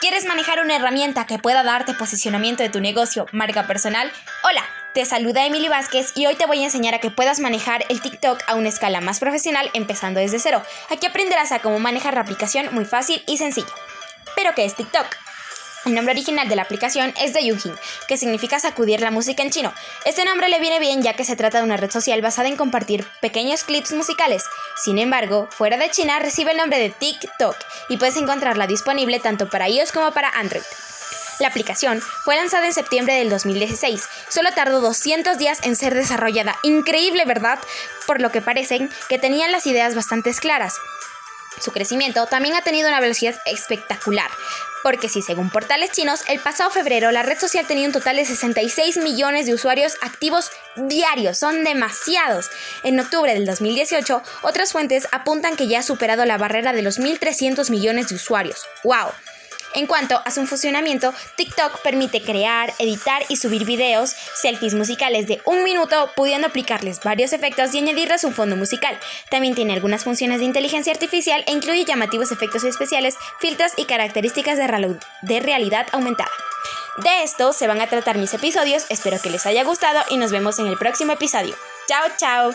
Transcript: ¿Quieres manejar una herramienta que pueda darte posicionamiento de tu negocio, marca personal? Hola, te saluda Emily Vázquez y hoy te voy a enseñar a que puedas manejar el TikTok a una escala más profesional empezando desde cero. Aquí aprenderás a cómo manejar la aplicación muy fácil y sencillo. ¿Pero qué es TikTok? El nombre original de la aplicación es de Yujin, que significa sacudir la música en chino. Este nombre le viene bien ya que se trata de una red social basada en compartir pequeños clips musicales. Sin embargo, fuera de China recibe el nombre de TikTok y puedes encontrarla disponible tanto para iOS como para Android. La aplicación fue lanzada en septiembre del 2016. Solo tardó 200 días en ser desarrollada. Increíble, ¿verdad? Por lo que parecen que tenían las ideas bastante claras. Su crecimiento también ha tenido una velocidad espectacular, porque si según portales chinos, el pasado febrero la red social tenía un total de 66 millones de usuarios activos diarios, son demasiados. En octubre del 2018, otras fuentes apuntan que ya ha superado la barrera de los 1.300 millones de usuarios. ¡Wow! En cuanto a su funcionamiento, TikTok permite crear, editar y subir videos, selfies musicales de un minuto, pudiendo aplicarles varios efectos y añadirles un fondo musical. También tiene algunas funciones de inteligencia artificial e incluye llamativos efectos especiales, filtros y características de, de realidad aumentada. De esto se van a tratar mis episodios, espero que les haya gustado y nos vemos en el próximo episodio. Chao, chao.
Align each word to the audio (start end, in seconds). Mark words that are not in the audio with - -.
¿Quieres 0.00 0.24
manejar 0.24 0.62
una 0.62 0.76
herramienta 0.76 1.26
que 1.26 1.38
pueda 1.38 1.62
darte 1.62 1.92
posicionamiento 1.92 2.62
de 2.62 2.70
tu 2.70 2.80
negocio, 2.80 3.26
marca 3.32 3.66
personal? 3.66 4.10
Hola, 4.44 4.64
te 4.94 5.04
saluda 5.04 5.44
Emily 5.44 5.68
Vázquez 5.68 6.12
y 6.14 6.24
hoy 6.24 6.36
te 6.36 6.46
voy 6.46 6.62
a 6.62 6.64
enseñar 6.64 6.94
a 6.94 7.00
que 7.00 7.10
puedas 7.10 7.38
manejar 7.38 7.84
el 7.90 8.00
TikTok 8.00 8.40
a 8.46 8.54
una 8.54 8.70
escala 8.70 9.02
más 9.02 9.20
profesional 9.20 9.68
empezando 9.74 10.18
desde 10.18 10.38
cero. 10.38 10.62
Aquí 10.88 11.06
aprenderás 11.06 11.52
a 11.52 11.58
cómo 11.58 11.78
manejar 11.80 12.14
la 12.14 12.22
aplicación 12.22 12.74
muy 12.74 12.86
fácil 12.86 13.22
y 13.26 13.36
sencillo. 13.36 13.68
¿Pero 14.36 14.54
qué 14.54 14.64
es 14.64 14.74
TikTok? 14.74 15.04
El 15.86 15.94
nombre 15.94 16.12
original 16.12 16.46
de 16.46 16.56
la 16.56 16.62
aplicación 16.62 17.14
es 17.18 17.32
de 17.32 17.44
Yujin, 17.44 17.74
que 18.06 18.18
significa 18.18 18.60
sacudir 18.60 19.00
la 19.00 19.10
música 19.10 19.42
en 19.42 19.50
chino. 19.50 19.72
Este 20.04 20.26
nombre 20.26 20.50
le 20.50 20.60
viene 20.60 20.78
bien 20.78 21.02
ya 21.02 21.14
que 21.14 21.24
se 21.24 21.36
trata 21.36 21.58
de 21.58 21.64
una 21.64 21.78
red 21.78 21.90
social 21.90 22.20
basada 22.20 22.48
en 22.48 22.56
compartir 22.56 23.06
pequeños 23.22 23.64
clips 23.64 23.92
musicales. 23.92 24.44
Sin 24.84 24.98
embargo, 24.98 25.48
fuera 25.50 25.78
de 25.78 25.90
China 25.90 26.18
recibe 26.18 26.50
el 26.50 26.58
nombre 26.58 26.78
de 26.78 26.90
TikTok 26.90 27.56
y 27.88 27.96
puedes 27.96 28.16
encontrarla 28.16 28.66
disponible 28.66 29.20
tanto 29.20 29.48
para 29.48 29.70
iOS 29.70 29.92
como 29.92 30.12
para 30.12 30.28
Android. 30.28 30.62
La 31.38 31.48
aplicación 31.48 32.02
fue 32.24 32.36
lanzada 32.36 32.66
en 32.66 32.74
septiembre 32.74 33.14
del 33.14 33.30
2016. 33.30 34.02
Solo 34.28 34.50
tardó 34.54 34.82
200 34.82 35.38
días 35.38 35.60
en 35.62 35.74
ser 35.74 35.94
desarrollada. 35.94 36.56
Increíble, 36.62 37.24
¿verdad? 37.24 37.58
Por 38.06 38.20
lo 38.20 38.30
que 38.30 38.42
parecen 38.42 38.90
que 39.08 39.18
tenían 39.18 39.50
las 39.50 39.66
ideas 39.66 39.94
bastante 39.94 40.34
claras. 40.34 40.74
Su 41.58 41.72
crecimiento 41.72 42.26
también 42.26 42.54
ha 42.54 42.62
tenido 42.62 42.88
una 42.88 43.00
velocidad 43.00 43.34
espectacular, 43.44 44.30
porque 44.82 45.08
si 45.08 45.20
según 45.22 45.50
portales 45.50 45.90
chinos, 45.90 46.22
el 46.28 46.40
pasado 46.40 46.70
febrero 46.70 47.10
la 47.10 47.22
red 47.22 47.38
social 47.38 47.66
tenía 47.66 47.86
un 47.86 47.92
total 47.92 48.16
de 48.16 48.24
66 48.24 48.98
millones 48.98 49.46
de 49.46 49.54
usuarios 49.54 49.96
activos 50.00 50.50
diarios, 50.76 51.38
son 51.38 51.64
demasiados. 51.64 52.50
En 52.82 52.98
octubre 52.98 53.34
del 53.34 53.46
2018, 53.46 54.22
otras 54.42 54.72
fuentes 54.72 55.08
apuntan 55.12 55.56
que 55.56 55.68
ya 55.68 55.80
ha 55.80 55.82
superado 55.82 56.24
la 56.24 56.38
barrera 56.38 56.72
de 56.72 56.82
los 56.82 56.98
1.300 56.98 57.70
millones 57.70 58.08
de 58.08 58.14
usuarios. 58.14 58.64
¡Wow! 58.84 59.10
En 59.74 59.86
cuanto 59.86 60.20
a 60.24 60.30
su 60.30 60.46
funcionamiento, 60.46 61.14
TikTok 61.36 61.80
permite 61.82 62.20
crear, 62.20 62.72
editar 62.78 63.22
y 63.28 63.36
subir 63.36 63.64
videos, 63.64 64.10
selfies 64.34 64.74
musicales 64.74 65.26
de 65.28 65.40
un 65.44 65.62
minuto, 65.62 66.10
pudiendo 66.16 66.48
aplicarles 66.48 67.00
varios 67.04 67.32
efectos 67.32 67.72
y 67.74 67.78
añadirles 67.78 68.24
un 68.24 68.34
fondo 68.34 68.56
musical. 68.56 68.98
También 69.30 69.54
tiene 69.54 69.72
algunas 69.72 70.04
funciones 70.04 70.40
de 70.40 70.46
inteligencia 70.46 70.92
artificial 70.92 71.44
e 71.46 71.52
incluye 71.52 71.84
llamativos 71.84 72.32
efectos 72.32 72.64
especiales, 72.64 73.16
filtros 73.38 73.72
y 73.76 73.84
características 73.84 74.58
de, 74.58 74.98
de 75.22 75.40
realidad 75.40 75.86
aumentada. 75.92 76.30
De 76.96 77.22
esto 77.22 77.52
se 77.52 77.66
van 77.68 77.80
a 77.80 77.86
tratar 77.86 78.18
mis 78.18 78.34
episodios, 78.34 78.84
espero 78.88 79.20
que 79.22 79.30
les 79.30 79.46
haya 79.46 79.64
gustado 79.64 80.00
y 80.10 80.16
nos 80.16 80.32
vemos 80.32 80.58
en 80.58 80.66
el 80.66 80.76
próximo 80.76 81.12
episodio. 81.12 81.54
Chao, 81.86 82.08
chao. 82.18 82.54